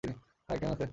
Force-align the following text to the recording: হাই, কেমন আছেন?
হাই, 0.49 0.57
কেমন 0.59 0.73
আছেন? 0.75 0.89